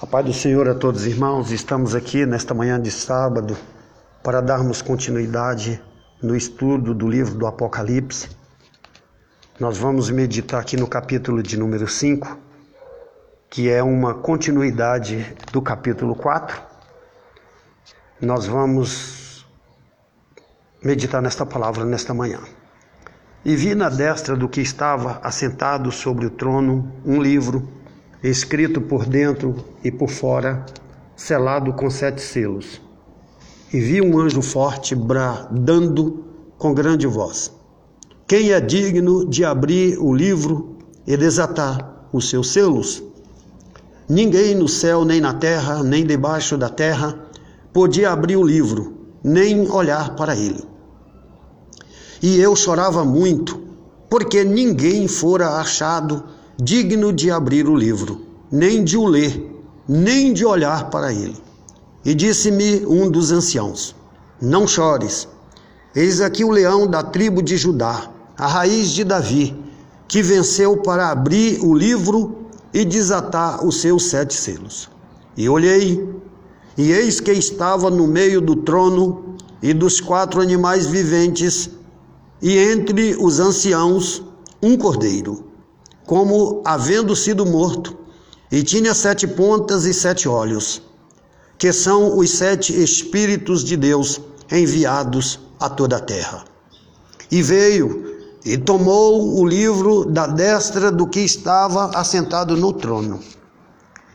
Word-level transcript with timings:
A 0.00 0.06
paz 0.06 0.24
do 0.24 0.32
Senhor 0.32 0.68
a 0.68 0.76
todos 0.76 1.06
irmãos, 1.06 1.50
estamos 1.50 1.92
aqui 1.92 2.24
nesta 2.24 2.54
manhã 2.54 2.80
de 2.80 2.88
sábado 2.88 3.56
para 4.22 4.40
darmos 4.40 4.80
continuidade 4.80 5.82
no 6.22 6.36
estudo 6.36 6.94
do 6.94 7.08
livro 7.08 7.34
do 7.34 7.48
Apocalipse. 7.48 8.28
Nós 9.58 9.76
vamos 9.76 10.08
meditar 10.08 10.60
aqui 10.60 10.76
no 10.76 10.86
capítulo 10.86 11.42
de 11.42 11.56
número 11.56 11.88
5, 11.88 12.38
que 13.50 13.68
é 13.68 13.82
uma 13.82 14.14
continuidade 14.14 15.36
do 15.50 15.60
capítulo 15.60 16.14
4. 16.14 16.62
Nós 18.20 18.46
vamos 18.46 19.44
meditar 20.80 21.20
nesta 21.20 21.44
palavra 21.44 21.84
nesta 21.84 22.14
manhã. 22.14 22.38
E 23.44 23.56
vi 23.56 23.74
na 23.74 23.88
destra 23.88 24.36
do 24.36 24.48
que 24.48 24.60
estava 24.60 25.18
assentado 25.24 25.90
sobre 25.90 26.24
o 26.24 26.30
trono 26.30 26.92
um 27.04 27.20
livro 27.20 27.77
escrito 28.22 28.80
por 28.80 29.06
dentro 29.06 29.54
e 29.82 29.90
por 29.90 30.08
fora, 30.08 30.64
selado 31.16 31.72
com 31.72 31.88
sete 31.90 32.20
selos. 32.20 32.80
E 33.72 33.80
vi 33.80 34.00
um 34.00 34.18
anjo 34.18 34.42
forte 34.42 34.94
bradando 34.94 36.24
com 36.56 36.74
grande 36.74 37.06
voz: 37.06 37.52
Quem 38.26 38.52
é 38.52 38.60
digno 38.60 39.28
de 39.28 39.44
abrir 39.44 39.98
o 39.98 40.12
livro 40.14 40.78
e 41.06 41.16
desatar 41.16 42.08
os 42.12 42.28
seus 42.28 42.52
selos? 42.52 43.02
Ninguém 44.08 44.54
no 44.54 44.66
céu, 44.66 45.04
nem 45.04 45.20
na 45.20 45.34
terra, 45.34 45.82
nem 45.82 46.06
debaixo 46.06 46.56
da 46.56 46.70
terra 46.70 47.26
podia 47.72 48.10
abrir 48.10 48.36
o 48.36 48.42
livro, 48.42 48.94
nem 49.22 49.70
olhar 49.70 50.16
para 50.16 50.34
ele. 50.34 50.64
E 52.22 52.40
eu 52.40 52.56
chorava 52.56 53.04
muito, 53.04 53.60
porque 54.08 54.42
ninguém 54.42 55.06
fora 55.06 55.60
achado 55.60 56.24
digno 56.60 57.12
de 57.12 57.30
abrir 57.30 57.68
o 57.68 57.76
livro, 57.76 58.20
nem 58.50 58.82
de 58.82 58.96
o 58.96 59.06
ler, 59.06 59.48
nem 59.86 60.32
de 60.32 60.44
olhar 60.44 60.90
para 60.90 61.12
ele. 61.12 61.36
E 62.04 62.12
disse-me 62.14 62.84
um 62.84 63.08
dos 63.08 63.30
anciãos: 63.30 63.94
Não 64.42 64.66
chores, 64.66 65.28
eis 65.94 66.20
aqui 66.20 66.42
o 66.44 66.50
leão 66.50 66.84
da 66.84 67.00
tribo 67.00 67.40
de 67.42 67.56
Judá, 67.56 68.10
a 68.36 68.48
raiz 68.48 68.90
de 68.90 69.04
Davi, 69.04 69.56
que 70.08 70.20
venceu 70.20 70.78
para 70.78 71.10
abrir 71.10 71.60
o 71.64 71.72
livro 71.72 72.48
e 72.74 72.84
desatar 72.84 73.64
os 73.64 73.80
seus 73.80 74.06
sete 74.06 74.34
selos. 74.34 74.90
E 75.36 75.48
olhei, 75.48 76.12
e 76.76 76.90
eis 76.90 77.20
que 77.20 77.30
estava 77.30 77.88
no 77.88 78.08
meio 78.08 78.40
do 78.40 78.56
trono 78.56 79.36
e 79.62 79.72
dos 79.72 80.00
quatro 80.00 80.40
animais 80.40 80.86
viventes, 80.86 81.70
e 82.42 82.58
entre 82.58 83.16
os 83.20 83.38
anciãos 83.38 84.24
um 84.60 84.76
cordeiro 84.76 85.47
como 86.08 86.62
havendo 86.64 87.14
sido 87.14 87.44
morto, 87.44 87.94
e 88.50 88.62
tinha 88.62 88.94
sete 88.94 89.26
pontas 89.26 89.84
e 89.84 89.92
sete 89.92 90.26
olhos, 90.26 90.80
que 91.58 91.70
são 91.70 92.16
os 92.16 92.30
sete 92.30 92.72
Espíritos 92.82 93.62
de 93.62 93.76
Deus 93.76 94.18
enviados 94.50 95.38
a 95.60 95.68
toda 95.68 95.98
a 95.98 96.00
terra. 96.00 96.46
E 97.30 97.42
veio 97.42 98.16
e 98.42 98.56
tomou 98.56 99.38
o 99.38 99.46
livro 99.46 100.06
da 100.06 100.26
destra 100.26 100.90
do 100.90 101.06
que 101.06 101.20
estava 101.20 101.90
assentado 101.94 102.56
no 102.56 102.72
trono. 102.72 103.20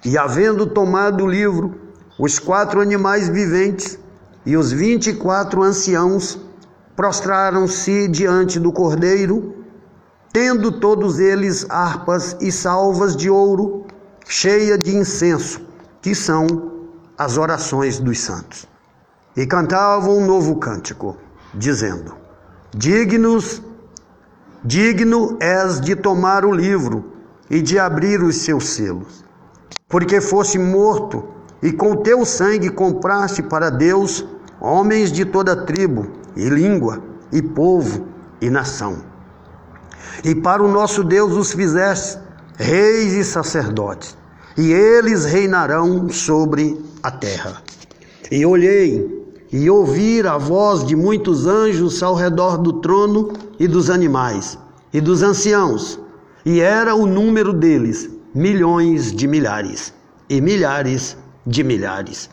E 0.04 0.18
havendo 0.18 0.66
tomado 0.66 1.26
o 1.26 1.30
livro, 1.30 1.76
os 2.18 2.40
quatro 2.40 2.82
animais 2.82 3.30
viventes 3.30 4.00
e 4.48 4.58
os 4.58 4.72
vinte 4.72 5.12
e 5.12 5.14
quatro 5.14 5.62
anciãos 5.62 6.40
prostraram-se 6.96 8.08
diante 8.08 8.60
do 8.60 8.72
cordeiro 8.72 9.63
tendo 10.34 10.72
todos 10.72 11.20
eles 11.20 11.64
harpas 11.70 12.36
e 12.42 12.52
salvas 12.52 13.16
de 13.16 13.30
ouro, 13.30 13.86
cheia 14.28 14.76
de 14.76 14.96
incenso, 14.96 15.62
que 16.02 16.16
são 16.16 16.72
as 17.16 17.38
orações 17.38 18.00
dos 18.00 18.20
santos. 18.20 18.68
E 19.38 19.46
cantavam 19.46 20.18
um 20.18 20.26
novo 20.26 20.56
cântico, 20.56 21.16
dizendo: 21.54 22.16
Dignos, 22.76 23.62
digno 24.64 25.38
és 25.40 25.80
de 25.80 25.96
tomar 25.96 26.44
o 26.44 26.52
livro 26.52 27.14
e 27.50 27.62
de 27.62 27.78
abrir 27.78 28.24
os 28.24 28.38
seus 28.38 28.70
selos, 28.70 29.24
porque 29.88 30.20
foste 30.20 30.58
morto 30.58 31.24
e 31.62 31.72
com 31.72 31.96
teu 31.96 32.26
sangue 32.26 32.70
compraste 32.70 33.44
para 33.44 33.70
Deus 33.70 34.26
homens 34.60 35.12
de 35.12 35.26
toda 35.26 35.66
tribo 35.66 36.08
e 36.36 36.50
língua 36.50 37.04
e 37.32 37.42
povo 37.42 38.08
e 38.42 38.50
nação 38.50 39.13
e 40.24 40.34
para 40.36 40.64
o 40.64 40.72
nosso 40.72 41.04
Deus 41.04 41.34
os 41.34 41.54
fizeste 41.54 42.20
reis 42.58 43.14
e 43.14 43.24
sacerdotes, 43.24 44.16
e 44.58 44.72
eles 44.72 45.26
reinarão 45.26 46.10
sobre 46.10 46.80
a 47.02 47.12
terra. 47.12 47.62
E 48.32 48.46
olhei 48.46 49.24
e 49.52 49.70
ouvi 49.70 50.22
a 50.22 50.38
voz 50.38 50.86
de 50.86 50.96
muitos 50.96 51.46
anjos 51.46 52.02
ao 52.02 52.16
redor 52.16 52.58
do 52.58 52.74
trono 52.74 53.34
e 53.60 53.68
dos 53.68 53.90
animais 53.90 54.58
e 54.92 55.02
dos 55.02 55.22
anciãos, 55.24 56.00
e 56.46 56.60
era 56.60 56.96
o 56.96 57.06
número 57.06 57.54
deles 57.54 58.10
milhões 58.34 59.12
de 59.12 59.28
milhares 59.28 59.94
e 60.30 60.42
milhares 60.42 61.18
de 61.46 61.64
milhares, 61.64 62.30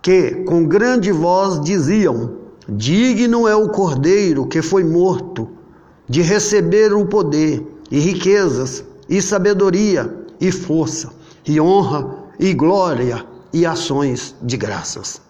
que 0.00 0.44
com 0.44 0.66
grande 0.66 1.10
voz 1.12 1.60
diziam: 1.60 2.36
Digno 2.68 3.46
é 3.48 3.54
o 3.54 3.68
cordeiro 3.68 4.46
que 4.46 4.62
foi 4.62 4.84
morto 4.84 5.48
de 6.08 6.22
receber 6.22 6.92
o 6.92 7.06
poder 7.06 7.66
e 7.90 7.98
riquezas 7.98 8.84
e 9.08 9.20
sabedoria 9.22 10.12
e 10.40 10.50
força 10.52 11.10
e 11.46 11.60
honra 11.60 12.24
e 12.38 12.52
glória 12.52 13.24
e 13.52 13.64
ações 13.64 14.34
de 14.42 14.56
graças. 14.56 15.20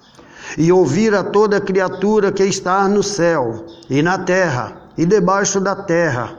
E 0.57 0.71
ouvir 0.73 1.15
a 1.15 1.23
toda 1.25 1.61
criatura 1.61 2.31
que 2.31 2.45
está 2.45 2.89
no 2.89 3.03
céu 3.03 3.65
e 3.89 4.03
na 4.03 4.19
terra 4.19 4.91
e 4.97 5.05
debaixo 5.05 5.61
da 5.61 5.75
terra 5.75 6.39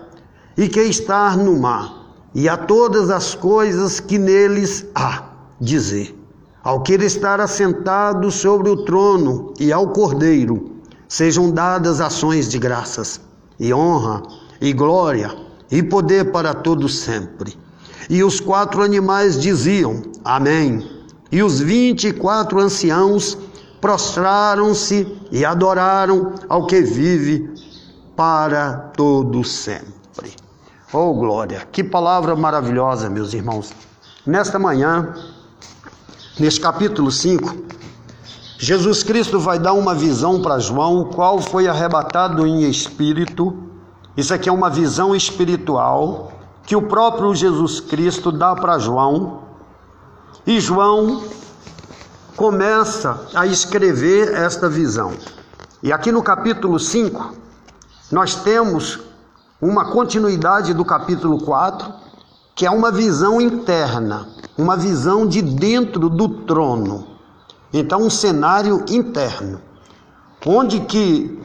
e 0.58 0.68
que 0.68 0.82
está 0.82 1.36
no 1.36 1.60
mar 1.60 2.06
e 2.34 2.50
a 2.50 2.58
todas 2.58 3.10
as 3.10 3.36
coisas 3.36 4.00
que 4.00 4.18
neles 4.18 4.86
há 4.94 5.24
dizer. 5.60 6.16
Ao 6.64 6.82
que 6.82 6.94
estar 6.96 7.40
assentado 7.40 8.32
sobre 8.32 8.70
o 8.70 8.84
trono 8.84 9.54
e 9.60 9.72
ao 9.72 9.90
cordeiro 9.90 10.72
sejam 11.08 11.52
dadas 11.52 12.02
ações 12.02 12.50
de 12.50 12.58
graças 12.58 13.22
e 13.60 13.74
honra, 13.74 14.24
e 14.60 14.74
glória, 14.74 15.34
e 15.72 15.82
poder 15.82 16.32
para 16.32 16.54
todos 16.54 17.00
sempre. 17.00 17.58
E 18.10 18.24
os 18.24 18.40
quatro 18.40 18.82
animais 18.82 19.40
diziam: 19.40 20.02
Amém. 20.24 20.90
E 21.32 21.42
os 21.42 21.60
vinte 21.60 22.08
e 22.08 22.14
quatro 22.14 22.60
anciãos 22.60 23.38
prostraram-se 23.82 25.08
e 25.32 25.44
adoraram 25.44 26.34
ao 26.48 26.66
que 26.66 26.82
vive 26.82 27.50
para 28.16 28.92
todo 28.96 29.44
sempre. 29.44 30.34
Oh 30.94 31.14
glória! 31.14 31.68
Que 31.72 31.84
palavra 31.84 32.36
maravilhosa, 32.36 33.10
meus 33.10 33.34
irmãos. 33.34 33.74
Nesta 34.26 34.58
manhã, 34.58 35.14
neste 36.40 36.62
capítulo 36.62 37.12
5, 37.12 37.56
Jesus 38.58 39.04
Cristo 39.04 39.40
vai 39.40 39.60
dar 39.60 39.74
uma 39.74 39.94
visão 39.94 40.42
para 40.42 40.60
João, 40.60 41.02
o 41.02 41.06
qual 41.06 41.42
foi 41.42 41.68
arrebatado 41.68 42.48
em 42.48 42.70
espírito. 42.70 43.54
Isso 44.16 44.34
aqui 44.34 44.48
é 44.48 44.52
uma 44.52 44.70
visão 44.70 45.14
espiritual 45.14 46.32
que 46.66 46.76
o 46.76 46.84
próprio 46.84 47.36
Jesus 47.36 47.82
Cristo 47.82 48.32
dá 48.32 48.56
para 48.56 48.80
João. 48.80 49.44
E 50.48 50.60
João 50.60 51.24
começa 52.38 53.28
a 53.34 53.46
escrever 53.46 54.34
esta 54.34 54.70
visão. 54.70 55.12
E 55.84 55.92
aqui 55.92 56.12
no 56.12 56.24
capítulo 56.24 56.80
5, 56.80 57.36
nós 58.10 58.36
temos 58.36 59.00
uma 59.62 59.92
continuidade 59.92 60.74
do 60.74 60.86
capítulo 60.86 61.44
4, 61.44 61.94
que 62.56 62.66
é 62.66 62.72
uma 62.72 62.92
visão 62.92 63.42
interna, 63.42 64.30
uma 64.58 64.78
visão 64.78 65.28
de 65.28 65.42
dentro 65.42 66.10
do 66.10 66.30
trono. 66.46 67.15
Então, 67.78 68.04
um 68.04 68.10
cenário 68.10 68.86
interno, 68.90 69.60
onde 70.46 70.80
que 70.80 71.38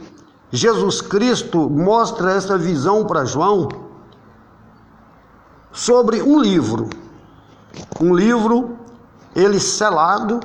Jesus 0.49 1.01
Cristo 1.01 1.69
mostra 1.69 2.31
essa 2.31 2.57
visão 2.57 3.05
para 3.05 3.25
João 3.25 3.67
sobre 5.73 6.21
um 6.21 6.39
livro. 6.39 6.89
Um 7.99 8.15
livro, 8.15 8.77
ele 9.35 9.59
selado, 9.59 10.39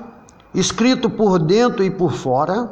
escrito 0.52 1.08
por 1.08 1.38
dentro 1.38 1.84
e 1.84 1.90
por 1.90 2.10
fora, 2.10 2.68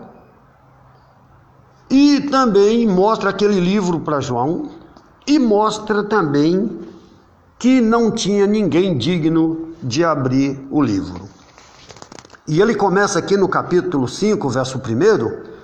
e 1.88 2.20
também 2.22 2.84
mostra 2.84 3.30
aquele 3.30 3.60
livro 3.60 4.00
para 4.00 4.20
João, 4.20 4.70
e 5.24 5.38
mostra 5.38 6.02
também 6.02 6.80
que 7.60 7.80
não 7.80 8.10
tinha 8.10 8.44
ninguém 8.44 8.98
digno 8.98 9.68
de 9.80 10.04
abrir 10.04 10.66
o 10.68 10.82
livro. 10.82 11.33
E 12.46 12.60
ele 12.60 12.74
começa 12.74 13.18
aqui 13.18 13.38
no 13.38 13.48
capítulo 13.48 14.06
5, 14.06 14.50
verso 14.50 14.76
1, 14.78 15.54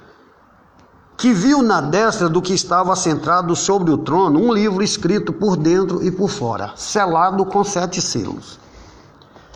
que 1.15 1.31
viu 1.35 1.63
na 1.63 1.83
destra 1.83 2.27
do 2.27 2.41
que 2.41 2.55
estava 2.55 2.97
centrado 2.97 3.55
sobre 3.55 3.91
o 3.91 3.99
trono 3.99 4.41
um 4.41 4.51
livro 4.51 4.83
escrito 4.83 5.31
por 5.31 5.59
dentro 5.59 6.03
e 6.03 6.11
por 6.11 6.31
fora, 6.31 6.73
selado 6.77 7.45
com 7.45 7.63
sete 7.63 8.01
selos. 8.01 8.59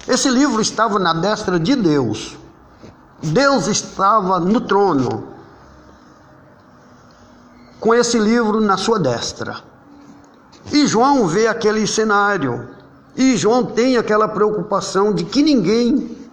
Esse 0.06 0.28
livro 0.28 0.60
estava 0.60 0.98
na 0.98 1.14
destra 1.14 1.58
de 1.58 1.74
Deus. 1.74 2.36
Deus 3.22 3.68
estava 3.68 4.38
no 4.38 4.60
trono, 4.60 5.28
com 7.80 7.94
esse 7.94 8.18
livro 8.18 8.60
na 8.60 8.76
sua 8.76 8.98
destra. 8.98 9.56
E 10.70 10.86
João 10.86 11.26
vê 11.26 11.46
aquele 11.46 11.86
cenário, 11.86 12.68
e 13.16 13.34
João 13.34 13.64
tem 13.64 13.96
aquela 13.96 14.28
preocupação 14.28 15.10
de 15.10 15.24
que 15.24 15.42
ninguém 15.42 16.23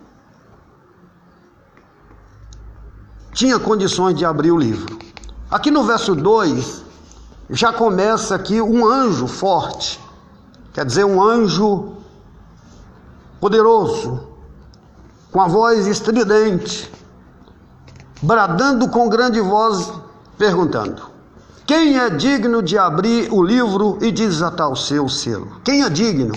tinha 3.33 3.60
condições 3.60 4.16
de 4.16 4.25
abrir 4.25 4.51
o 4.51 4.57
livro. 4.57 5.00
Aqui 5.50 5.72
no 5.72 5.83
verso 5.83 6.16
2, 6.16 6.83
já 7.50 7.74
começa 7.74 8.36
aqui 8.36 8.62
um 8.62 8.86
anjo 8.86 9.28
forte, 9.28 10.00
quer 10.74 10.86
dizer, 10.86 11.04
um 11.04 11.22
anjo 11.22 11.94
poderoso, 13.39 14.28
com 15.31 15.42
a 15.42 15.48
voz 15.48 15.88
estridente, 15.88 16.92
bradando 18.22 18.88
com 18.89 19.10
grande 19.10 19.42
voz, 19.42 19.92
perguntando: 20.38 21.04
Quem 21.66 21.98
é 21.98 22.10
digno 22.10 22.62
de 22.62 22.77
abrir 22.77 23.31
o 23.31 23.44
livro 23.44 23.98
e 24.01 24.12
desatar 24.12 24.69
o 24.69 24.75
seu 24.75 25.10
selo? 25.10 25.60
Quem 25.63 25.84
é 25.84 25.89
digno? 25.89 26.34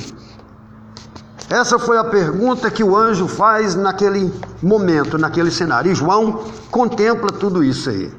Essa 1.48 1.78
foi 1.78 1.98
a 1.98 2.04
pergunta 2.04 2.70
que 2.70 2.82
o 2.82 2.96
anjo 2.96 3.28
faz 3.28 3.74
naquele 3.74 4.32
momento, 4.62 5.18
naquele 5.18 5.50
cenário. 5.50 5.92
E 5.92 5.94
João 5.94 6.44
contempla 6.70 7.30
tudo 7.30 7.62
isso 7.62 7.90
aí. 7.90 8.12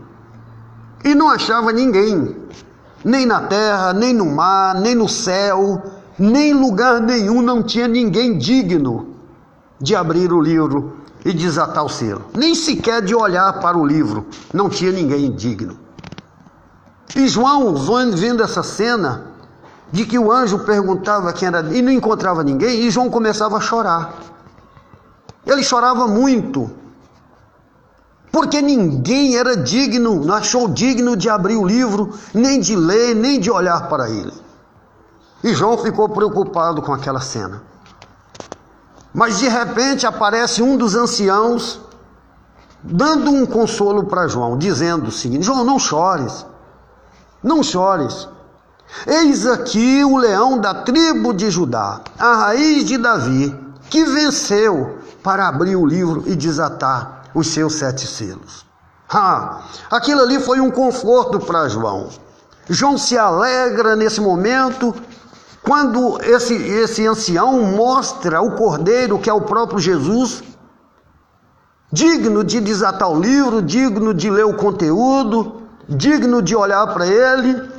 E 1.03 1.15
não 1.15 1.29
achava 1.29 1.71
ninguém, 1.71 2.35
nem 3.03 3.25
na 3.25 3.41
terra, 3.41 3.93
nem 3.93 4.13
no 4.13 4.25
mar, 4.25 4.75
nem 4.75 4.95
no 4.95 5.09
céu, 5.09 5.81
nem 6.17 6.53
lugar 6.53 7.01
nenhum, 7.01 7.41
não 7.41 7.61
tinha 7.61 7.87
ninguém 7.87 8.37
digno 8.37 9.15
de 9.79 9.95
abrir 9.95 10.31
o 10.31 10.41
livro 10.41 10.97
e 11.23 11.33
desatar 11.33 11.83
o 11.83 11.89
selo. 11.89 12.25
Nem 12.35 12.55
sequer 12.55 13.01
de 13.01 13.15
olhar 13.15 13.53
para 13.59 13.77
o 13.77 13.85
livro, 13.85 14.25
não 14.53 14.69
tinha 14.69 14.91
ninguém 14.91 15.31
digno. 15.31 15.77
E 17.15 17.27
João, 17.27 17.75
vendo 18.15 18.43
essa 18.43 18.61
cena, 18.61 19.34
de 19.91 20.05
que 20.05 20.17
o 20.17 20.31
anjo 20.31 20.59
perguntava 20.59 21.31
quem 21.33 21.47
era 21.47 21.61
e 21.75 21.81
não 21.81 21.91
encontrava 21.91 22.43
ninguém, 22.43 22.81
e 22.81 22.91
João 22.91 23.09
começava 23.09 23.57
a 23.57 23.61
chorar. 23.61 24.13
Ele 25.45 25.63
chorava 25.63 26.07
muito, 26.07 26.71
porque 28.31 28.61
ninguém 28.61 29.37
era 29.37 29.55
digno, 29.55 30.25
não 30.25 30.35
achou 30.35 30.67
digno 30.67 31.15
de 31.15 31.29
abrir 31.29 31.55
o 31.55 31.65
livro, 31.65 32.13
nem 32.33 32.59
de 32.59 32.75
ler, 32.75 33.15
nem 33.15 33.39
de 33.39 33.49
olhar 33.51 33.87
para 33.87 34.09
ele. 34.09 34.33
E 35.43 35.53
João 35.53 35.77
ficou 35.77 36.09
preocupado 36.09 36.81
com 36.81 36.91
aquela 36.91 37.21
cena. 37.21 37.61
Mas 39.13 39.39
de 39.39 39.47
repente 39.47 40.05
aparece 40.05 40.61
um 40.61 40.75
dos 40.75 40.95
anciãos, 40.95 41.79
dando 42.83 43.31
um 43.31 43.45
consolo 43.45 44.05
para 44.05 44.27
João, 44.27 44.57
dizendo 44.57 45.07
o 45.07 45.11
seguinte: 45.11 45.45
João, 45.45 45.63
não 45.63 45.79
chores, 45.79 46.45
não 47.41 47.63
chores. 47.63 48.27
Eis 49.07 49.45
aqui 49.45 50.03
o 50.03 50.17
leão 50.17 50.57
da 50.57 50.73
tribo 50.73 51.33
de 51.33 51.49
Judá, 51.49 52.01
a 52.17 52.35
raiz 52.35 52.85
de 52.85 52.97
Davi, 52.97 53.55
que 53.89 54.03
venceu 54.05 54.97
para 55.21 55.47
abrir 55.47 55.75
o 55.75 55.85
livro 55.85 56.23
e 56.25 56.35
desatar 56.35 57.23
os 57.33 57.47
seus 57.47 57.75
sete 57.75 58.07
selos. 58.07 58.65
Ah, 59.09 59.61
aquilo 59.91 60.21
ali 60.21 60.39
foi 60.39 60.59
um 60.59 60.71
conforto 60.71 61.39
para 61.39 61.69
João. 61.69 62.09
João 62.67 62.97
se 62.97 63.17
alegra 63.17 63.95
nesse 63.95 64.19
momento 64.19 64.95
quando 65.61 66.19
esse, 66.23 66.55
esse 66.55 67.05
ancião 67.05 67.61
mostra 67.61 68.41
o 68.41 68.51
cordeiro, 68.55 69.19
que 69.19 69.29
é 69.29 69.33
o 69.33 69.41
próprio 69.41 69.79
Jesus, 69.79 70.43
digno 71.91 72.43
de 72.43 72.59
desatar 72.59 73.11
o 73.11 73.19
livro, 73.19 73.61
digno 73.61 74.13
de 74.13 74.29
ler 74.29 74.45
o 74.45 74.55
conteúdo, 74.55 75.61
digno 75.87 76.41
de 76.41 76.55
olhar 76.55 76.87
para 76.87 77.05
ele 77.05 77.74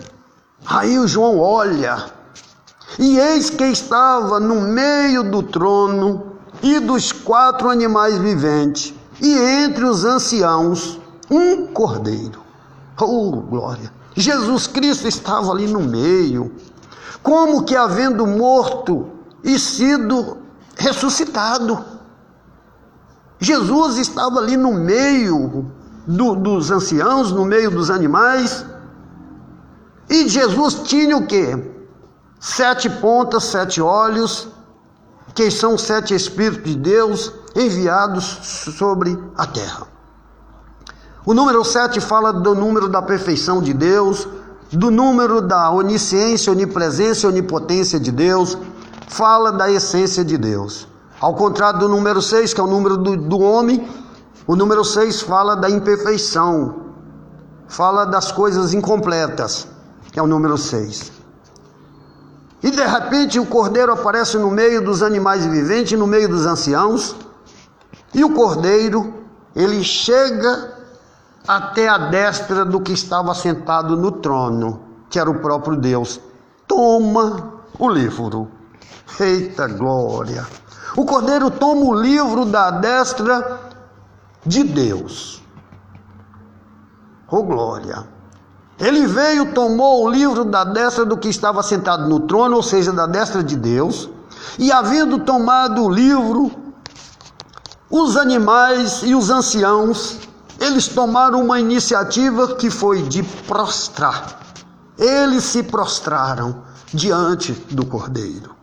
Aí 0.68 0.98
o 0.98 1.06
João 1.06 1.38
olha, 1.38 2.06
e 2.98 3.18
eis 3.18 3.50
que 3.50 3.64
estava 3.64 4.40
no 4.40 4.60
meio 4.62 5.22
do 5.22 5.42
trono 5.42 6.32
e 6.60 6.80
dos 6.80 7.12
quatro 7.12 7.70
animais 7.70 8.18
viventes, 8.18 8.92
e 9.20 9.38
entre 9.38 9.84
os 9.84 10.04
anciãos, 10.04 11.00
um 11.30 11.68
cordeiro. 11.68 12.40
Oh, 13.00 13.30
glória! 13.42 13.92
Jesus 14.16 14.66
Cristo 14.66 15.06
estava 15.06 15.52
ali 15.52 15.68
no 15.68 15.80
meio, 15.80 16.50
como 17.22 17.64
que 17.64 17.76
havendo 17.76 18.26
morto 18.26 19.06
e 19.44 19.58
sido 19.58 20.38
ressuscitado. 20.76 21.84
Jesus 23.38 23.98
estava 23.98 24.40
ali 24.40 24.56
no 24.56 24.72
meio 24.72 25.70
do, 26.06 26.34
dos 26.34 26.70
anciãos, 26.70 27.30
no 27.30 27.44
meio 27.44 27.70
dos 27.70 27.90
animais, 27.90 28.64
e 30.08 30.28
Jesus 30.28 30.74
tinha 30.84 31.16
o 31.16 31.26
quê? 31.26 31.72
Sete 32.38 32.88
pontas, 32.88 33.44
sete 33.44 33.80
olhos, 33.80 34.48
que 35.34 35.50
são 35.50 35.76
sete 35.76 36.14
Espíritos 36.14 36.72
de 36.72 36.78
Deus 36.78 37.32
enviados 37.54 38.24
sobre 38.78 39.18
a 39.36 39.46
terra. 39.46 39.86
O 41.24 41.34
número 41.34 41.64
sete 41.64 42.00
fala 42.00 42.32
do 42.32 42.54
número 42.54 42.88
da 42.88 43.02
perfeição 43.02 43.60
de 43.60 43.74
Deus, 43.74 44.28
do 44.70 44.90
número 44.90 45.40
da 45.40 45.70
onisciência, 45.70 46.52
onipresença 46.52 47.26
e 47.26 47.30
onipotência 47.30 47.98
de 47.98 48.12
Deus, 48.12 48.56
fala 49.08 49.50
da 49.50 49.68
essência 49.70 50.24
de 50.24 50.38
Deus. 50.38 50.86
Ao 51.20 51.34
contrário 51.34 51.80
do 51.80 51.88
número 51.88 52.22
seis, 52.22 52.54
que 52.54 52.60
é 52.60 52.64
o 52.64 52.68
número 52.68 52.96
do, 52.96 53.16
do 53.16 53.40
homem, 53.40 53.88
o 54.46 54.54
número 54.54 54.84
seis 54.84 55.20
fala 55.20 55.56
da 55.56 55.68
imperfeição, 55.68 56.76
fala 57.66 58.04
das 58.04 58.30
coisas 58.30 58.72
incompletas 58.72 59.75
é 60.18 60.22
o 60.22 60.26
número 60.26 60.56
6. 60.56 61.12
E 62.62 62.70
de 62.70 62.84
repente 62.84 63.38
o 63.38 63.46
cordeiro 63.46 63.92
aparece 63.92 64.38
no 64.38 64.50
meio 64.50 64.82
dos 64.82 65.02
animais 65.02 65.44
viventes, 65.44 65.98
no 65.98 66.06
meio 66.06 66.28
dos 66.28 66.46
anciãos, 66.46 67.14
e 68.14 68.24
o 68.24 68.34
cordeiro, 68.34 69.14
ele 69.54 69.84
chega 69.84 70.74
até 71.46 71.86
a 71.88 71.98
destra 71.98 72.64
do 72.64 72.80
que 72.80 72.92
estava 72.92 73.34
sentado 73.34 73.96
no 73.96 74.10
trono, 74.10 74.80
que 75.10 75.18
era 75.18 75.30
o 75.30 75.38
próprio 75.40 75.76
Deus. 75.76 76.20
Toma 76.66 77.60
o 77.78 77.88
livro. 77.88 78.48
Eita 79.20 79.68
glória! 79.68 80.46
O 80.96 81.04
cordeiro 81.04 81.50
toma 81.50 81.82
o 81.82 81.94
livro 81.94 82.46
da 82.46 82.70
destra 82.70 83.60
de 84.44 84.64
Deus. 84.64 85.42
Oh 87.30 87.42
glória! 87.42 88.15
Ele 88.78 89.06
veio, 89.06 89.54
tomou 89.54 90.04
o 90.04 90.10
livro 90.10 90.44
da 90.44 90.62
destra 90.62 91.04
do 91.04 91.16
que 91.16 91.28
estava 91.28 91.62
sentado 91.62 92.08
no 92.08 92.20
trono, 92.20 92.56
ou 92.56 92.62
seja, 92.62 92.92
da 92.92 93.06
destra 93.06 93.42
de 93.42 93.56
Deus, 93.56 94.10
e 94.58 94.70
havendo 94.70 95.18
tomado 95.20 95.82
o 95.82 95.90
livro, 95.90 96.50
os 97.90 98.16
animais 98.16 99.02
e 99.02 99.14
os 99.14 99.30
anciãos, 99.30 100.18
eles 100.60 100.88
tomaram 100.88 101.42
uma 101.42 101.58
iniciativa 101.58 102.54
que 102.54 102.70
foi 102.70 103.02
de 103.02 103.22
prostrar. 103.22 104.40
Eles 104.98 105.44
se 105.44 105.62
prostraram 105.62 106.62
diante 106.92 107.52
do 107.70 107.84
Cordeiro, 107.84 108.54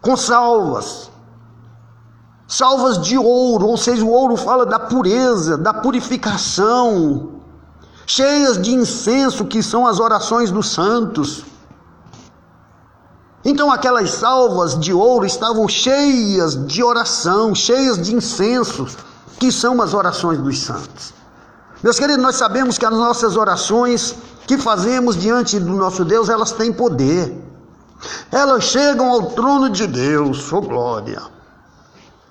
com 0.00 0.16
salvas, 0.16 1.10
salvas 2.46 3.00
de 3.00 3.18
ouro, 3.18 3.66
ou 3.66 3.76
seja, 3.76 4.04
o 4.04 4.10
ouro 4.10 4.36
fala 4.36 4.64
da 4.64 4.78
pureza, 4.78 5.56
da 5.56 5.72
purificação, 5.74 7.37
cheias 8.08 8.60
de 8.60 8.74
incenso, 8.74 9.44
que 9.44 9.62
são 9.62 9.86
as 9.86 10.00
orações 10.00 10.50
dos 10.50 10.70
santos. 10.70 11.44
Então 13.44 13.70
aquelas 13.70 14.10
salvas 14.10 14.80
de 14.80 14.94
ouro 14.94 15.26
estavam 15.26 15.68
cheias 15.68 16.66
de 16.66 16.82
oração, 16.82 17.54
cheias 17.54 18.00
de 18.00 18.14
incenso, 18.14 18.86
que 19.38 19.52
são 19.52 19.80
as 19.82 19.92
orações 19.92 20.38
dos 20.38 20.58
santos. 20.58 21.12
Meus 21.82 21.98
queridos, 21.98 22.22
nós 22.22 22.36
sabemos 22.36 22.78
que 22.78 22.86
as 22.86 22.92
nossas 22.92 23.36
orações 23.36 24.16
que 24.46 24.56
fazemos 24.56 25.14
diante 25.14 25.60
do 25.60 25.74
nosso 25.74 26.02
Deus, 26.02 26.30
elas 26.30 26.50
têm 26.50 26.72
poder. 26.72 27.44
Elas 28.32 28.64
chegam 28.64 29.10
ao 29.10 29.32
trono 29.32 29.68
de 29.68 29.86
Deus, 29.86 30.50
oh 30.50 30.62
glória. 30.62 31.22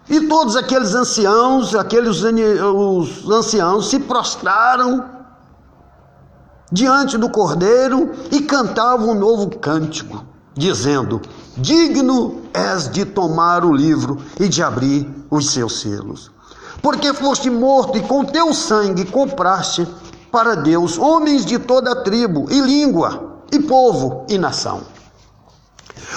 E 0.09 0.21
todos 0.21 0.55
aqueles 0.55 0.95
anciãos, 0.95 1.75
aqueles 1.75 2.23
os 2.23 3.29
anciãos 3.29 3.89
se 3.89 3.99
prostraram 3.99 5.16
diante 6.71 7.17
do 7.17 7.29
cordeiro 7.29 8.11
e 8.31 8.41
cantava 8.41 9.03
um 9.03 9.13
novo 9.13 9.49
cântico, 9.57 10.25
dizendo: 10.53 11.21
Digno 11.55 12.41
és 12.53 12.89
de 12.89 13.05
tomar 13.05 13.63
o 13.63 13.73
livro 13.73 14.17
e 14.39 14.47
de 14.47 14.61
abrir 14.61 15.09
os 15.29 15.51
seus 15.51 15.81
selos. 15.81 16.31
Porque 16.81 17.13
foste 17.13 17.49
morto 17.49 17.97
e 17.97 18.01
com 18.01 18.23
teu 18.23 18.53
sangue 18.53 19.05
compraste 19.05 19.87
para 20.31 20.55
Deus 20.55 20.97
homens 20.97 21.45
de 21.45 21.57
toda 21.57 22.03
tribo 22.03 22.45
e 22.51 22.59
língua 22.59 23.41
e 23.51 23.59
povo 23.59 24.25
e 24.29 24.37
nação. 24.37 24.81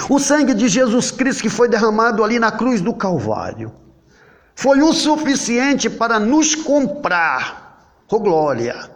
O 0.09 0.19
sangue 0.19 0.53
de 0.53 0.67
Jesus 0.67 1.11
Cristo 1.11 1.43
que 1.43 1.49
foi 1.49 1.67
derramado 1.67 2.23
ali 2.23 2.39
na 2.39 2.51
cruz 2.51 2.81
do 2.81 2.93
Calvário 2.93 3.71
foi 4.55 4.81
o 4.81 4.93
suficiente 4.93 5.89
para 5.89 6.19
nos 6.19 6.53
comprar, 6.53 7.95
oh 8.11 8.19
glória, 8.19 8.91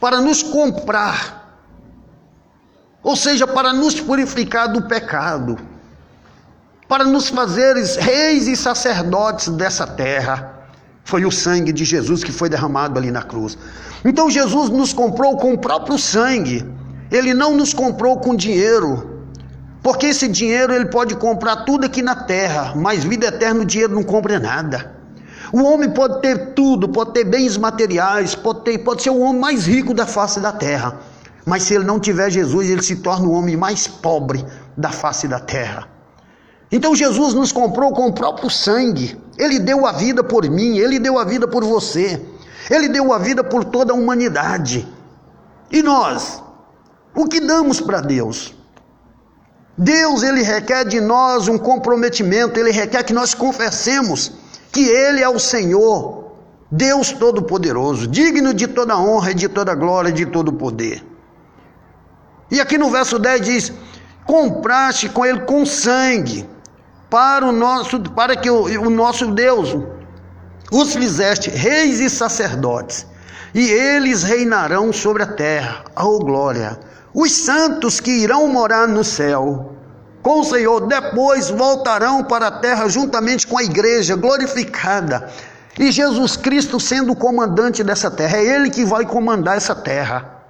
para 0.00 0.20
nos 0.20 0.42
comprar, 0.42 1.60
ou 3.02 3.14
seja, 3.14 3.46
para 3.46 3.72
nos 3.72 4.00
purificar 4.00 4.72
do 4.72 4.82
pecado, 4.82 5.58
para 6.88 7.04
nos 7.04 7.28
fazeres 7.28 7.96
reis 7.96 8.46
e 8.46 8.56
sacerdotes 8.56 9.48
dessa 9.48 9.86
terra. 9.86 10.58
Foi 11.04 11.24
o 11.24 11.30
sangue 11.30 11.72
de 11.72 11.84
Jesus 11.84 12.22
que 12.24 12.32
foi 12.32 12.48
derramado 12.48 12.98
ali 12.98 13.10
na 13.10 13.22
cruz. 13.22 13.58
Então 14.04 14.30
Jesus 14.30 14.70
nos 14.70 14.92
comprou 14.92 15.36
com 15.36 15.52
o 15.52 15.58
próprio 15.58 15.98
sangue. 15.98 16.64
Ele 17.10 17.34
não 17.34 17.56
nos 17.56 17.74
comprou 17.74 18.18
com 18.18 18.34
dinheiro. 18.34 19.24
Porque 19.82 20.06
esse 20.06 20.28
dinheiro 20.28 20.72
ele 20.72 20.86
pode 20.86 21.16
comprar 21.16 21.64
tudo 21.64 21.86
aqui 21.86 22.02
na 22.02 22.14
terra, 22.14 22.74
mas 22.76 23.02
vida 23.02 23.26
eterna 23.26 23.62
o 23.62 23.64
dinheiro 23.64 23.94
não 23.94 24.02
compra 24.02 24.38
nada. 24.38 24.99
O 25.52 25.62
homem 25.64 25.90
pode 25.90 26.20
ter 26.20 26.54
tudo, 26.54 26.88
pode 26.88 27.12
ter 27.12 27.24
bens 27.24 27.56
materiais, 27.56 28.34
pode, 28.34 28.60
ter, 28.62 28.78
pode 28.78 29.02
ser 29.02 29.10
o 29.10 29.18
homem 29.18 29.40
mais 29.40 29.66
rico 29.66 29.92
da 29.92 30.06
face 30.06 30.38
da 30.40 30.52
terra. 30.52 31.00
Mas 31.44 31.64
se 31.64 31.74
ele 31.74 31.84
não 31.84 31.98
tiver 31.98 32.30
Jesus, 32.30 32.70
ele 32.70 32.82
se 32.82 32.96
torna 32.96 33.26
o 33.26 33.32
homem 33.32 33.56
mais 33.56 33.88
pobre 33.88 34.44
da 34.76 34.90
face 34.90 35.26
da 35.26 35.40
terra. 35.40 35.88
Então 36.70 36.94
Jesus 36.94 37.34
nos 37.34 37.50
comprou 37.50 37.92
com 37.92 38.06
o 38.06 38.12
próprio 38.12 38.48
sangue. 38.48 39.20
Ele 39.36 39.58
deu 39.58 39.86
a 39.86 39.92
vida 39.92 40.22
por 40.22 40.48
mim, 40.48 40.78
ele 40.78 40.98
deu 40.98 41.18
a 41.18 41.24
vida 41.24 41.48
por 41.48 41.64
você. 41.64 42.24
Ele 42.70 42.88
deu 42.88 43.12
a 43.12 43.18
vida 43.18 43.42
por 43.42 43.64
toda 43.64 43.92
a 43.92 43.96
humanidade. 43.96 44.86
E 45.72 45.82
nós, 45.82 46.40
o 47.14 47.26
que 47.26 47.40
damos 47.40 47.80
para 47.80 48.00
Deus? 48.00 48.54
Deus, 49.76 50.22
ele 50.22 50.42
requer 50.42 50.84
de 50.84 51.00
nós 51.00 51.48
um 51.48 51.56
comprometimento, 51.56 52.60
ele 52.60 52.70
requer 52.70 53.02
que 53.02 53.12
nós 53.12 53.34
confessemos 53.34 54.32
que 54.72 54.88
ele 54.88 55.22
é 55.22 55.28
o 55.28 55.38
Senhor, 55.38 56.32
Deus 56.70 57.12
todo-poderoso, 57.12 58.06
digno 58.06 58.54
de 58.54 58.68
toda 58.68 58.96
honra, 58.98 59.34
de 59.34 59.48
toda 59.48 59.74
glória, 59.74 60.12
de 60.12 60.26
todo 60.26 60.52
poder. 60.52 61.04
E 62.50 62.60
aqui 62.60 62.78
no 62.78 62.90
verso 62.90 63.18
10 63.18 63.40
diz: 63.40 63.72
"Compraste 64.24 65.08
com 65.08 65.24
ele 65.26 65.40
com 65.40 65.66
sangue, 65.66 66.48
para 67.08 67.44
o 67.46 67.52
nosso 67.52 68.00
para 68.00 68.36
que 68.36 68.48
o, 68.48 68.64
o 68.82 68.90
nosso 68.90 69.26
Deus 69.26 69.76
os 70.70 70.94
fizeste 70.94 71.50
reis 71.50 71.98
e 71.98 72.08
sacerdotes, 72.08 73.04
e 73.52 73.68
eles 73.68 74.22
reinarão 74.22 74.92
sobre 74.92 75.24
a 75.24 75.26
terra. 75.26 75.84
Oh 75.96 76.20
glória! 76.20 76.78
Os 77.12 77.32
santos 77.32 77.98
que 77.98 78.10
irão 78.12 78.46
morar 78.46 78.86
no 78.86 79.02
céu 79.02 79.74
com 80.22 80.40
o 80.40 80.44
Senhor 80.44 80.86
depois 80.86 81.48
voltarão 81.48 82.22
para 82.24 82.48
a 82.48 82.50
terra 82.50 82.88
juntamente 82.88 83.46
com 83.46 83.58
a 83.58 83.62
igreja 83.62 84.16
glorificada. 84.16 85.30
E 85.78 85.90
Jesus 85.90 86.36
Cristo 86.36 86.78
sendo 86.78 87.12
o 87.12 87.16
comandante 87.16 87.82
dessa 87.82 88.10
terra, 88.10 88.36
é 88.36 88.44
ele 88.44 88.70
que 88.70 88.84
vai 88.84 89.06
comandar 89.06 89.56
essa 89.56 89.74
terra. 89.74 90.40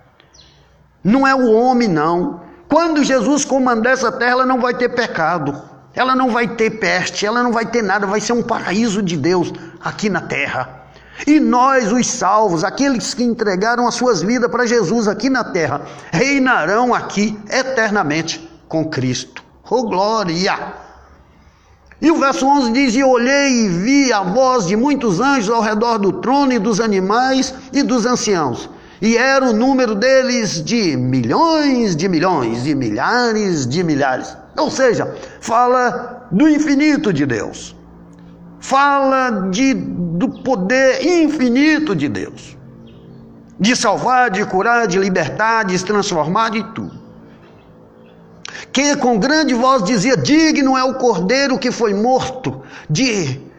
Não 1.04 1.26
é 1.26 1.34
o 1.34 1.52
homem 1.52 1.88
não. 1.88 2.40
Quando 2.68 3.04
Jesus 3.04 3.44
comandar 3.44 3.92
essa 3.92 4.10
terra, 4.10 4.32
ela 4.32 4.46
não 4.46 4.60
vai 4.60 4.74
ter 4.74 4.88
pecado. 4.88 5.70
Ela 5.94 6.14
não 6.14 6.30
vai 6.30 6.46
ter 6.46 6.70
peste, 6.78 7.26
ela 7.26 7.42
não 7.42 7.52
vai 7.52 7.66
ter 7.66 7.82
nada, 7.82 8.06
vai 8.06 8.20
ser 8.20 8.32
um 8.32 8.42
paraíso 8.42 9.02
de 9.02 9.16
Deus 9.16 9.52
aqui 9.80 10.08
na 10.08 10.20
terra. 10.20 10.80
E 11.26 11.38
nós, 11.38 11.92
os 11.92 12.06
salvos, 12.06 12.64
aqueles 12.64 13.12
que 13.12 13.24
entregaram 13.24 13.86
as 13.86 13.94
suas 13.94 14.22
vidas 14.22 14.50
para 14.50 14.66
Jesus 14.66 15.08
aqui 15.08 15.28
na 15.28 15.44
terra, 15.44 15.82
reinarão 16.10 16.94
aqui 16.94 17.38
eternamente 17.50 18.48
com 18.68 18.88
Cristo. 18.88 19.49
Oh 19.70 19.84
glória! 19.84 20.74
E 22.02 22.10
o 22.10 22.16
verso 22.16 22.44
11 22.44 22.72
diz: 22.72 22.94
E 22.94 23.04
olhei 23.04 23.66
e 23.66 23.68
vi 23.68 24.12
a 24.12 24.22
voz 24.22 24.66
de 24.66 24.74
muitos 24.74 25.20
anjos 25.20 25.48
ao 25.48 25.62
redor 25.62 25.98
do 25.98 26.14
trono 26.14 26.52
e 26.52 26.58
dos 26.58 26.80
animais 26.80 27.54
e 27.72 27.82
dos 27.82 28.04
anciãos. 28.04 28.68
E 29.00 29.16
era 29.16 29.48
o 29.48 29.52
número 29.52 29.94
deles 29.94 30.62
de 30.62 30.96
milhões 30.96 31.94
de 31.94 32.08
milhões, 32.08 32.64
de 32.64 32.74
milhares 32.74 33.66
de 33.66 33.82
milhares. 33.82 34.36
Ou 34.58 34.70
seja, 34.70 35.14
fala 35.40 36.26
do 36.30 36.48
infinito 36.48 37.12
de 37.12 37.24
Deus. 37.24 37.76
Fala 38.58 39.48
de, 39.50 39.72
do 39.72 40.42
poder 40.42 41.02
infinito 41.06 41.94
de 41.94 42.08
Deus. 42.08 42.58
De 43.58 43.74
salvar, 43.74 44.30
de 44.30 44.44
curar, 44.44 44.86
de 44.86 44.98
libertar, 44.98 45.64
de 45.64 45.82
transformar, 45.82 46.50
de 46.50 46.62
tudo. 46.74 46.99
Que 48.72 48.96
com 48.96 49.18
grande 49.18 49.54
voz 49.54 49.82
dizia: 49.82 50.16
Digno 50.16 50.76
é 50.76 50.84
o 50.84 50.94
cordeiro 50.94 51.58
que 51.58 51.70
foi 51.70 51.94
morto 51.94 52.62
de 52.88 53.50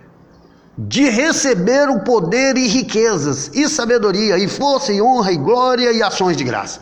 de 0.78 1.10
receber 1.10 1.90
o 1.90 2.00
poder 2.00 2.58
e 2.58 2.68
riquezas, 2.68 3.52
e 3.54 3.68
sabedoria, 3.70 4.38
e 4.38 4.48
força, 4.48 4.92
e 4.92 5.02
honra, 5.02 5.32
e 5.32 5.38
glória, 5.38 5.92
e 5.92 6.02
ações 6.02 6.36
de 6.36 6.44
graça. 6.44 6.80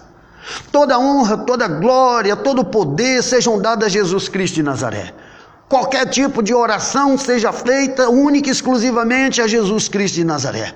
Toda 0.71 0.97
honra, 0.97 1.37
toda 1.37 1.67
glória, 1.67 2.35
todo 2.35 2.63
poder 2.63 3.21
sejam 3.21 3.59
dados 3.59 3.85
a 3.85 3.89
Jesus 3.89 4.29
Cristo 4.29 4.55
de 4.55 4.63
Nazaré. 4.63 5.13
Qualquer 5.67 6.07
tipo 6.07 6.41
de 6.41 6.53
oração 6.53 7.17
seja 7.17 7.51
feita 7.51 8.09
única 8.09 8.49
e 8.49 8.51
exclusivamente 8.51 9.41
a 9.41 9.47
Jesus 9.47 9.87
Cristo 9.87 10.15
de 10.15 10.23
Nazaré. 10.23 10.73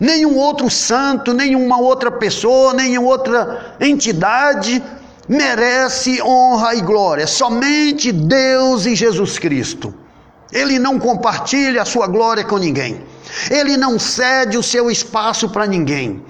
Nenhum 0.00 0.36
outro 0.36 0.70
santo, 0.70 1.32
nenhuma 1.32 1.78
outra 1.78 2.10
pessoa, 2.10 2.72
nenhuma 2.72 3.08
outra 3.08 3.76
entidade 3.80 4.82
merece 5.28 6.20
honra 6.22 6.74
e 6.74 6.80
glória. 6.80 7.26
Somente 7.26 8.12
Deus 8.12 8.86
e 8.86 8.94
Jesus 8.94 9.38
Cristo. 9.38 9.94
Ele 10.52 10.78
não 10.78 10.98
compartilha 10.98 11.82
a 11.82 11.84
sua 11.84 12.06
glória 12.06 12.44
com 12.44 12.58
ninguém. 12.58 13.04
Ele 13.50 13.76
não 13.76 13.98
cede 13.98 14.58
o 14.58 14.62
seu 14.62 14.90
espaço 14.90 15.48
para 15.48 15.66
ninguém. 15.66 16.22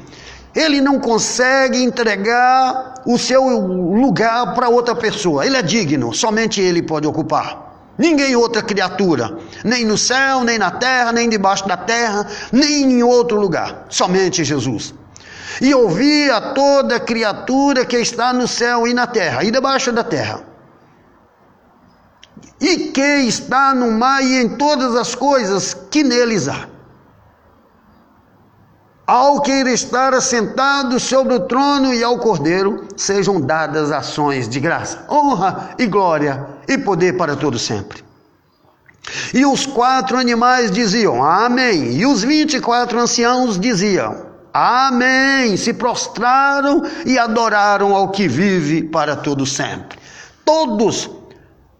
Ele 0.54 0.80
não 0.80 1.00
consegue 1.00 1.82
entregar 1.82 2.94
o 3.06 3.18
seu 3.18 3.42
lugar 3.42 4.54
para 4.54 4.68
outra 4.68 4.94
pessoa. 4.94 5.44
Ele 5.44 5.56
é 5.56 5.62
digno, 5.62 6.14
somente 6.14 6.60
ele 6.60 6.82
pode 6.82 7.06
ocupar. 7.06 7.72
Ninguém 7.98 8.34
outra 8.36 8.62
criatura, 8.62 9.36
nem 9.64 9.84
no 9.84 9.98
céu, 9.98 10.44
nem 10.44 10.58
na 10.58 10.70
terra, 10.70 11.12
nem 11.12 11.28
debaixo 11.28 11.66
da 11.68 11.76
terra, 11.76 12.26
nem 12.50 12.84
em 12.84 13.02
outro 13.02 13.38
lugar, 13.38 13.86
somente 13.88 14.44
Jesus. 14.44 14.94
E 15.60 15.74
ouvi 15.74 16.30
a 16.30 16.52
toda 16.52 17.00
criatura 17.00 17.84
que 17.84 17.98
está 17.98 18.32
no 18.32 18.48
céu 18.48 18.86
e 18.86 18.94
na 18.94 19.06
terra, 19.06 19.44
e 19.44 19.50
debaixo 19.50 19.92
da 19.92 20.02
terra, 20.02 20.42
e 22.60 22.90
que 22.90 23.16
está 23.26 23.74
no 23.74 23.90
mar 23.90 24.22
e 24.22 24.40
em 24.40 24.56
todas 24.56 24.94
as 24.94 25.14
coisas 25.14 25.74
que 25.74 26.02
neles 26.02 26.48
há. 26.48 26.68
Ao 29.04 29.42
que 29.42 29.50
estar 29.50 30.14
assentado 30.14 30.98
sobre 31.00 31.34
o 31.34 31.40
trono 31.40 31.92
e 31.92 32.04
ao 32.04 32.18
cordeiro 32.18 32.86
sejam 32.96 33.40
dadas 33.40 33.90
ações 33.90 34.48
de 34.48 34.60
graça, 34.60 35.04
honra 35.10 35.74
e 35.76 35.86
glória 35.86 36.46
e 36.68 36.78
poder 36.78 37.16
para 37.16 37.36
todo 37.36 37.58
sempre. 37.58 38.02
E 39.34 39.44
os 39.44 39.66
quatro 39.66 40.16
animais 40.16 40.70
diziam 40.70 41.22
Amém, 41.22 41.94
e 41.94 42.06
os 42.06 42.22
vinte 42.22 42.54
e 42.54 42.60
quatro 42.60 42.98
anciãos 42.98 43.58
diziam 43.58 44.31
Amém, 44.52 45.56
se 45.56 45.72
prostraram 45.72 46.82
e 47.06 47.18
adoraram 47.18 47.94
ao 47.94 48.10
que 48.10 48.28
vive 48.28 48.82
para 48.82 49.16
todo 49.16 49.46
sempre. 49.46 49.98
Todos 50.44 51.10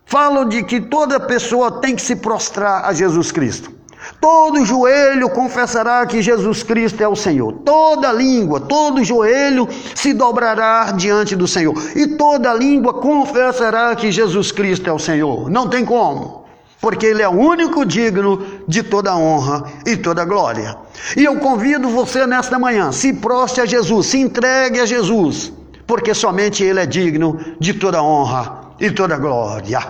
falam 0.06 0.48
de 0.48 0.62
que 0.62 0.80
toda 0.80 1.20
pessoa 1.20 1.80
tem 1.80 1.94
que 1.94 2.02
se 2.02 2.16
prostrar 2.16 2.84
a 2.84 2.92
Jesus 2.92 3.30
Cristo. 3.30 3.82
Todo 4.20 4.64
joelho 4.64 5.28
confessará 5.30 6.04
que 6.06 6.22
Jesus 6.22 6.62
Cristo 6.62 7.00
é 7.02 7.08
o 7.08 7.16
Senhor. 7.16 7.52
Toda 7.64 8.12
língua, 8.12 8.60
todo 8.60 9.04
joelho 9.04 9.68
se 9.94 10.12
dobrará 10.12 10.92
diante 10.92 11.36
do 11.36 11.46
Senhor. 11.46 11.74
E 11.94 12.06
toda 12.06 12.54
língua 12.54 12.94
confessará 12.94 13.94
que 13.94 14.10
Jesus 14.10 14.50
Cristo 14.50 14.88
é 14.88 14.92
o 14.92 14.98
Senhor. 14.98 15.50
Não 15.50 15.68
tem 15.68 15.84
como. 15.84 16.44
Porque 16.80 17.06
Ele 17.06 17.22
é 17.22 17.28
o 17.28 17.32
único 17.32 17.84
digno 17.84 18.44
de 18.66 18.82
toda 18.82 19.16
honra 19.16 19.64
e 19.86 19.96
toda 19.96 20.24
glória. 20.24 20.76
E 21.16 21.24
eu 21.24 21.36
convido 21.38 21.88
você 21.88 22.26
nesta 22.26 22.58
manhã, 22.58 22.92
se 22.92 23.12
proste 23.12 23.60
a 23.60 23.66
Jesus, 23.66 24.06
se 24.06 24.18
entregue 24.18 24.80
a 24.80 24.86
Jesus, 24.86 25.52
porque 25.86 26.14
somente 26.14 26.62
Ele 26.62 26.80
é 26.80 26.86
digno 26.86 27.38
de 27.58 27.74
toda 27.74 28.02
honra 28.02 28.74
e 28.78 28.90
toda 28.90 29.16
glória. 29.16 29.80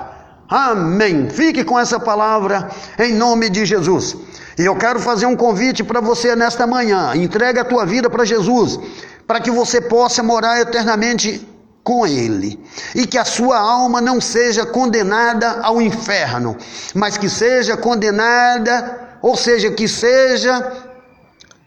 Amém. 0.48 1.30
Fique 1.30 1.64
com 1.64 1.78
essa 1.78 1.98
palavra 1.98 2.68
em 2.98 3.14
nome 3.14 3.48
de 3.48 3.64
Jesus. 3.64 4.16
E 4.58 4.64
eu 4.64 4.76
quero 4.76 5.00
fazer 5.00 5.24
um 5.26 5.34
convite 5.34 5.82
para 5.82 6.00
você 6.00 6.36
nesta 6.36 6.66
manhã. 6.66 7.16
Entrega 7.16 7.62
a 7.62 7.64
tua 7.64 7.86
vida 7.86 8.10
para 8.10 8.24
Jesus, 8.24 8.78
para 9.26 9.40
que 9.40 9.50
você 9.50 9.80
possa 9.80 10.22
morar 10.22 10.60
eternamente 10.60 11.48
com 11.82 12.06
Ele 12.06 12.60
e 12.94 13.06
que 13.06 13.18
a 13.18 13.24
sua 13.24 13.58
alma 13.58 14.00
não 14.00 14.20
seja 14.20 14.64
condenada 14.66 15.60
ao 15.62 15.80
inferno, 15.80 16.56
mas 16.94 17.16
que 17.16 17.28
seja 17.28 17.76
condenada, 17.76 19.18
ou 19.20 19.36
seja, 19.36 19.70
que 19.70 19.88
seja 19.88 20.91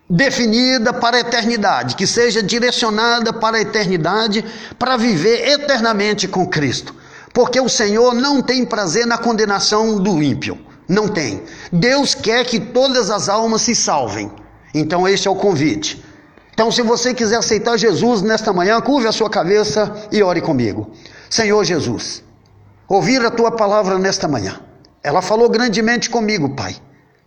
definida 0.10 0.94
para 0.94 1.18
a 1.18 1.20
eternidade, 1.22 1.96
que 1.96 2.06
seja 2.06 2.42
direcionada 2.44 3.34
para 3.34 3.58
a 3.58 3.62
eternidade, 3.62 4.46
para 4.78 4.98
viver 4.98 5.48
eternamente 5.48 6.28
com 6.28 6.48
Cristo. 6.48 6.96
Porque 7.34 7.60
o 7.60 7.68
Senhor 7.68 8.14
não 8.14 8.42
tem 8.42 8.64
prazer 8.66 9.06
na 9.06 9.18
condenação 9.18 10.02
do 10.02 10.22
ímpio. 10.22 10.58
Não 10.88 11.08
tem. 11.08 11.44
Deus 11.72 12.14
quer 12.14 12.46
que 12.46 12.60
todas 12.60 13.10
as 13.10 13.28
almas 13.28 13.64
se 13.64 13.76
salvem. 13.76 14.32
Então, 14.74 15.08
este 15.08 15.28
é 15.28 15.32
o 15.32 15.36
convite. 15.36 16.04
Então, 16.54 16.72
se 16.72 16.82
você 16.82 17.14
quiser 17.14 17.38
aceitar 17.38 17.78
Jesus 17.78 18.22
nesta 18.22 18.54
manhã, 18.54 18.80
curve 18.80 19.08
a 19.08 19.12
sua 19.12 19.30
cabeça 19.30 19.94
e 20.12 20.24
ore 20.24 20.40
comigo. 20.40 20.92
Senhor 21.30 21.64
Jesus, 21.66 22.24
ouvir 22.88 23.26
a 23.26 23.32
tua 23.32 23.52
palavra 23.52 24.00
nesta 24.00 24.28
manhã. 24.28 24.62
Ela 25.04 25.22
falou 25.22 25.50
grandemente 25.50 26.10
comigo, 26.10 26.56
Pai. 26.56 26.76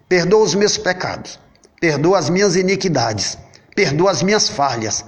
Perdoa 0.09 0.43
os 0.43 0.55
meus 0.55 0.79
pecados, 0.79 1.39
perdoa 1.81 2.19
as 2.19 2.29
minhas 2.29 2.57
iniquidades, 2.57 3.39
perdoa 3.75 4.11
as 4.11 4.23
minhas 4.23 4.49
falhas. 4.49 5.05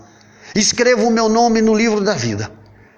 Escreva 0.54 1.02
o 1.04 1.10
meu 1.10 1.28
nome 1.28 1.60
no 1.60 1.74
livro 1.74 2.00
da 2.00 2.14
vida, 2.14 2.50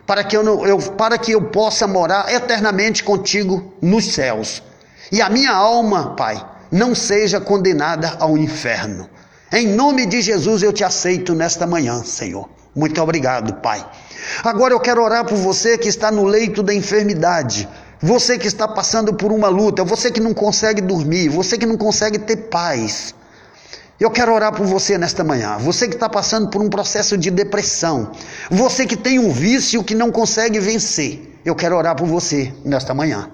para 0.07 0.25
que 0.25 0.37
eu, 0.37 0.43
não, 0.43 0.67
eu, 0.67 0.79
para 0.79 1.19
que 1.19 1.33
eu 1.33 1.43
possa 1.43 1.87
morar 1.87 2.33
eternamente 2.33 3.05
contigo 3.05 3.75
nos 3.81 4.13
céus. 4.13 4.63
E 5.11 5.21
a 5.21 5.29
minha 5.29 5.53
alma, 5.53 6.15
Pai, 6.17 6.43
não 6.71 6.95
seja 6.95 7.41
condenada 7.41 8.17
ao 8.19 8.39
inferno. 8.39 9.09
Em 9.53 9.69
nome 9.69 10.07
de 10.07 10.23
Jesus 10.23 10.63
eu 10.63 10.73
te 10.73 10.83
aceito 10.83 11.35
nesta 11.35 11.67
manhã, 11.67 12.03
Senhor. 12.03 12.49
Muito 12.75 13.03
obrigado, 13.03 13.61
Pai. 13.61 13.87
Agora 14.43 14.73
eu 14.73 14.81
quero 14.81 15.03
orar 15.03 15.27
por 15.27 15.37
você 15.37 15.77
que 15.77 15.89
está 15.89 16.11
no 16.11 16.25
leito 16.25 16.63
da 16.63 16.73
enfermidade. 16.73 17.69
Você 18.01 18.39
que 18.39 18.47
está 18.47 18.67
passando 18.67 19.13
por 19.13 19.31
uma 19.31 19.49
luta, 19.49 19.85
você 19.85 20.11
que 20.11 20.21
não 20.21 20.33
consegue 20.33 20.81
dormir, 20.81 21.29
você 21.29 21.59
que 21.59 21.67
não 21.67 21.77
consegue 21.77 22.19
ter 22.19 22.37
paz. 22.49 23.15
Eu 24.03 24.11
quero 24.11 24.35
orar 24.35 24.53
por 24.53 24.67
você 24.67 24.99
nesta 24.99 25.23
manhã. 25.23 25.59
Você 25.59 25.87
que 25.87 25.95
está 25.95 26.09
passando 26.09 26.49
por 26.49 26.61
um 26.61 26.69
processo 26.69 27.17
de 27.17 27.31
depressão. 27.31 28.11
Você 28.51 28.85
que 28.85 28.97
tem 28.97 29.21
um 29.21 29.31
vício 29.31 29.85
que 29.85 29.95
não 29.95 30.11
consegue 30.11 30.59
vencer. 30.59 31.39
Eu 31.45 31.55
quero 31.55 31.77
orar 31.77 31.95
por 31.95 32.09
você 32.09 32.53
nesta 32.65 32.93
manhã. 32.93 33.31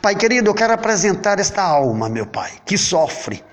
Pai 0.00 0.14
querido, 0.14 0.48
eu 0.48 0.54
quero 0.54 0.72
apresentar 0.72 1.38
esta 1.38 1.60
alma, 1.60 2.08
meu 2.08 2.24
Pai, 2.24 2.50
que 2.64 2.78
sofre. 2.78 3.44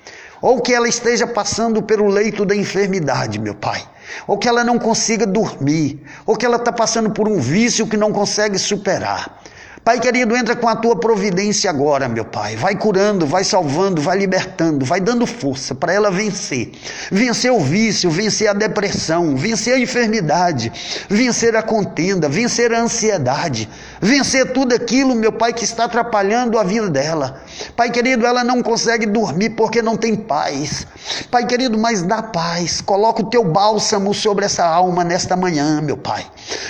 Ou 0.42 0.62
que 0.62 0.74
ela 0.74 0.88
esteja 0.88 1.28
passando 1.28 1.84
pelo 1.84 2.08
leito 2.08 2.46
da 2.46 2.56
enfermidade, 2.56 3.40
meu 3.40 3.56
Pai. 3.56 3.86
Ou 4.26 4.38
que 4.38 4.48
ela 4.48 4.64
não 4.64 4.80
consiga 4.80 5.28
dormir. 5.28 6.02
Ou 6.26 6.38
que 6.38 6.46
ela 6.46 6.56
está 6.56 6.72
passando 6.72 7.12
por 7.12 7.28
um 7.28 7.42
vício 7.42 7.88
que 7.88 7.98
não 7.98 8.14
consegue 8.14 8.58
superar. 8.58 9.38
Pai 9.84 10.00
querido, 10.00 10.34
entra 10.38 10.56
com 10.56 10.70
a 10.70 10.78
tua 10.78 10.96
providência 10.96 11.70
agora, 11.70 12.08
meu 12.08 12.24
Pai. 12.24 12.56
Vai 12.56 12.74
curando, 12.74 13.28
vai 13.28 13.44
salvando, 13.44 14.02
vai 14.02 14.18
libertando, 14.18 14.86
vai 14.86 15.02
dando 15.02 15.28
força 15.28 15.76
para 15.76 15.92
ela 15.92 16.10
vencer. 16.10 16.72
Vencer 17.12 17.52
o 17.52 17.60
vício, 17.60 18.10
vencer 18.10 18.48
a 18.48 18.54
depressão, 18.54 19.36
vencer 19.36 19.74
a 19.74 19.80
enfermidade, 19.80 20.72
vencer 21.10 21.54
a 21.58 21.62
contenda, 21.62 22.30
vencer 22.30 22.74
a 22.74 22.80
ansiedade, 22.80 23.70
vencer 24.00 24.54
tudo 24.54 24.74
aquilo, 24.74 25.14
meu 25.16 25.34
Pai, 25.34 25.52
que 25.52 25.66
está 25.66 25.84
atrapalhando 25.84 26.58
a 26.58 26.64
vida 26.64 26.90
dela. 26.90 27.44
Pai 27.76 27.90
querido, 27.90 28.26
ela 28.26 28.44
não 28.44 28.62
consegue 28.62 29.06
dormir 29.06 29.52
porque 29.52 29.82
não 29.82 29.98
tem 29.98 30.16
paz. 30.16 30.86
Pai 31.30 31.46
querido, 31.46 31.78
mas 31.78 32.02
dá 32.02 32.22
paz. 32.22 32.82
Coloca 32.82 33.22
o 33.22 33.30
teu 33.30 33.44
bálsamo 33.44 34.14
sobre 34.14 34.46
essa 34.46 34.66
alma 34.66 35.04
nesta 35.04 35.36
manhã, 35.36 35.82
meu 35.82 35.98
Pai. 35.98 36.26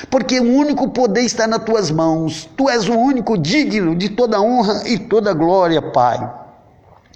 Porque 0.09 0.39
o 0.39 0.43
único 0.43 0.89
poder 0.89 1.21
está 1.21 1.47
nas 1.47 1.63
tuas 1.63 1.91
mãos. 1.91 2.50
Tu 2.55 2.69
és 2.69 2.88
o 2.88 2.93
único 2.93 3.38
digno 3.38 3.95
de 3.95 4.09
toda 4.09 4.41
honra 4.41 4.83
e 4.85 4.97
toda 4.97 5.33
glória, 5.33 5.81
Pai. 5.81 6.31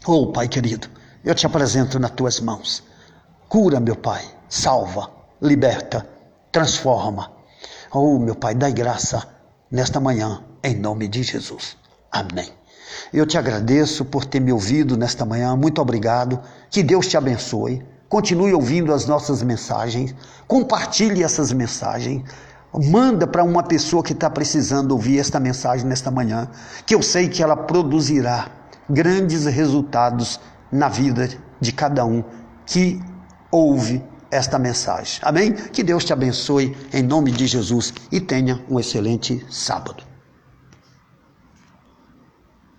Oh, 0.06 0.32
Pai 0.32 0.48
querido, 0.48 0.88
eu 1.24 1.36
te 1.36 1.46
apresento 1.46 2.00
nas 2.00 2.12
tuas 2.12 2.40
mãos. 2.40 2.84
Cura, 3.48 3.80
meu 3.80 3.96
Pai. 3.96 4.24
Salva, 4.50 5.10
liberta, 5.42 6.08
transforma. 6.52 7.32
Oh, 7.92 8.18
meu 8.18 8.36
Pai, 8.36 8.56
dai 8.56 8.72
graça 8.72 9.28
nesta 9.70 10.00
manhã, 10.00 10.44
em 10.64 10.76
nome 10.76 11.08
de 11.08 11.24
Jesus. 11.24 11.78
Amém. 12.12 12.50
Eu 13.14 13.26
te 13.26 13.38
agradeço 13.38 14.06
por 14.06 14.26
ter 14.26 14.40
me 14.40 14.52
ouvido 14.52 14.98
nesta 14.98 15.26
manhã. 15.26 15.56
Muito 15.56 15.82
obrigado. 15.82 16.40
Que 16.70 16.84
Deus 16.84 17.08
te 17.08 17.18
abençoe. 17.18 17.84
Continue 18.10 18.54
ouvindo 18.54 18.94
as 18.94 19.06
nossas 19.06 19.44
mensagens. 19.44 20.16
Compartilhe 20.48 21.24
essas 21.24 21.52
mensagens. 21.52 22.24
Manda 22.74 23.26
para 23.26 23.44
uma 23.44 23.64
pessoa 23.64 24.04
que 24.04 24.14
está 24.14 24.30
precisando 24.30 24.92
ouvir 24.92 25.20
esta 25.20 25.40
mensagem 25.40 25.86
nesta 25.88 26.12
manhã, 26.12 26.50
que 26.86 26.94
eu 26.94 27.02
sei 27.02 27.28
que 27.28 27.42
ela 27.42 27.56
produzirá 27.56 28.52
grandes 28.90 29.46
resultados 29.46 30.40
na 30.72 30.88
vida 30.90 31.30
de 31.60 31.72
cada 31.72 32.06
um 32.06 32.24
que 32.66 33.02
ouve 33.52 34.04
esta 34.30 34.60
mensagem. 34.60 35.20
Amém? 35.24 35.54
Que 35.54 35.84
Deus 35.84 36.04
te 36.04 36.14
abençoe 36.14 36.76
em 36.94 37.02
nome 37.02 37.32
de 37.32 37.48
Jesus 37.48 37.94
e 38.12 38.20
tenha 38.20 38.62
um 38.70 38.80
excelente 38.80 39.46
sábado. 39.50 40.07